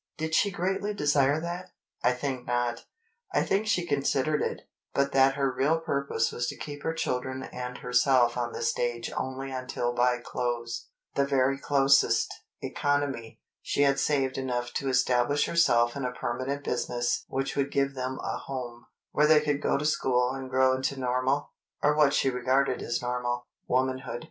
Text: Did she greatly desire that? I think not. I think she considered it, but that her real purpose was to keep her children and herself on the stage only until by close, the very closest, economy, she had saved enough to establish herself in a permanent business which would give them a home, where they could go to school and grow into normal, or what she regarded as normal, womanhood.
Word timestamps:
Did 0.17 0.33
she 0.33 0.49
greatly 0.49 0.95
desire 0.95 1.39
that? 1.41 1.69
I 2.03 2.13
think 2.13 2.47
not. 2.47 2.85
I 3.31 3.43
think 3.43 3.67
she 3.67 3.85
considered 3.85 4.41
it, 4.41 4.61
but 4.95 5.11
that 5.11 5.35
her 5.35 5.51
real 5.53 5.79
purpose 5.79 6.31
was 6.31 6.47
to 6.47 6.57
keep 6.57 6.81
her 6.81 6.95
children 6.95 7.43
and 7.43 7.77
herself 7.77 8.35
on 8.35 8.51
the 8.51 8.63
stage 8.63 9.11
only 9.15 9.51
until 9.51 9.93
by 9.93 10.17
close, 10.17 10.87
the 11.13 11.23
very 11.23 11.55
closest, 11.59 12.33
economy, 12.63 13.41
she 13.61 13.83
had 13.83 13.99
saved 13.99 14.39
enough 14.39 14.73
to 14.73 14.89
establish 14.89 15.45
herself 15.45 15.95
in 15.95 16.03
a 16.03 16.11
permanent 16.11 16.63
business 16.63 17.23
which 17.27 17.55
would 17.55 17.71
give 17.71 17.93
them 17.93 18.17
a 18.23 18.37
home, 18.37 18.87
where 19.11 19.27
they 19.27 19.39
could 19.39 19.61
go 19.61 19.77
to 19.77 19.85
school 19.85 20.31
and 20.33 20.49
grow 20.49 20.73
into 20.73 20.99
normal, 20.99 21.51
or 21.83 21.95
what 21.95 22.11
she 22.15 22.27
regarded 22.31 22.81
as 22.81 23.03
normal, 23.03 23.45
womanhood. 23.67 24.19